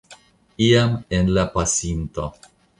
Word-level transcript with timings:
Iam 0.67 0.95
en 1.19 1.31
la 1.37 1.45
pasinto. 1.59 2.29